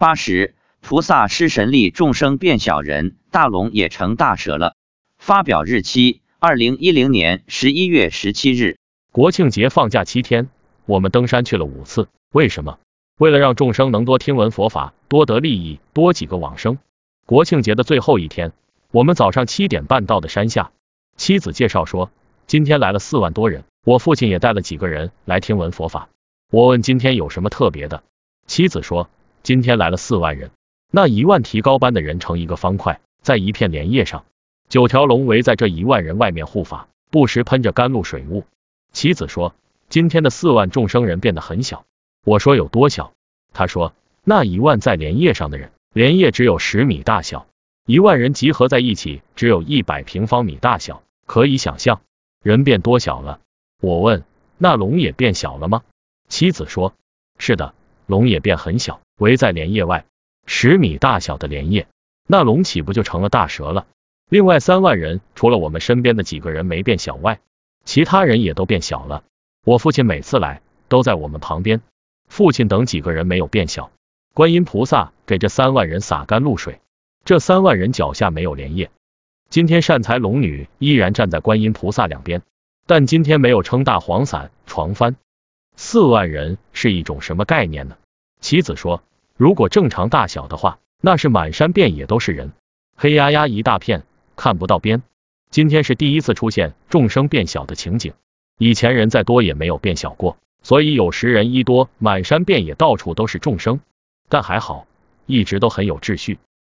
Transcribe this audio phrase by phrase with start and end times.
[0.00, 4.74] 八十，菩萨施神力，众生变小人，大龙也成大蛇了。
[5.18, 8.78] 发表日期：二零一零年十一月十七日。
[9.12, 10.48] 国庆节放假七天，
[10.86, 12.08] 我们登山去了五次。
[12.32, 12.78] 为什么？
[13.18, 16.78] 为了让众生能多听闻佛法，多得利益，多几个往生。
[17.26, 18.52] 国庆节的最后一天，
[18.92, 20.72] 我们早上七点半到的山下。
[21.18, 22.10] 妻子介绍说，
[22.46, 26.08] 今天来了四万多人，我父亲也带了几个人来听闻佛法。
[26.50, 28.02] 我问今天有什么特别的，
[28.46, 29.10] 妻子说，
[29.42, 30.50] 今天来了四万人，
[30.90, 34.24] 那一万提高班的人成一个方块，在一片莲叶上，
[34.68, 38.44] 九条龙围在这一万人外面护法，不时喷着甘露水雾。
[38.92, 39.54] 妻子说，
[39.88, 41.84] 今天的四万众生人变得很小。
[42.24, 43.12] 我说有多小？
[43.52, 47.46] 他说那一万在莲叶上的人，莲叶只有十米大小，
[47.86, 52.02] 一万人集合在一起，只有一百平方米大小，可以想象
[52.42, 53.40] 人变多小了。
[53.80, 54.22] 我问
[54.58, 55.82] 那龙也变小了吗？
[56.28, 56.94] 妻子说
[57.38, 57.74] 是的，
[58.10, 60.04] 龙也变很小，围在莲叶外，
[60.44, 61.86] 十米大小的莲叶，
[62.26, 63.86] 那龙岂不就成了大蛇了？
[64.28, 67.40] 另外三万人，除了我们身边的几个人没变小外，
[67.84, 69.24] 其他人也都变小了。
[69.64, 71.80] 我父亲每次来都在我们旁边。
[72.28, 73.90] 父亲等几个人没有变小，
[74.34, 76.80] 观音菩萨给这三万人洒甘露水，
[77.24, 78.90] 这三万人脚下没有莲叶。
[79.48, 82.42] 今天善财龙女依然站在观音菩萨两边，
[82.86, 85.16] 但今天没有撑大黄伞床翻。
[85.82, 87.96] 四万人是一种什么概念呢？
[88.42, 89.02] 妻子说，
[89.38, 92.52] 如果正常大小的话，那是满山遍野都是人，
[92.96, 94.02] 黑压压一大片，
[94.36, 95.02] 看不到边。
[95.50, 98.12] 今天是第一次出现众生变小的情景，
[98.58, 100.36] 以前人再多也没有变小过。
[100.62, 103.80] 所以有时人一多，满山遍野到处都是众生，
[104.28, 104.86] 但还好，
[105.24, 106.38] 一直都很有秩序。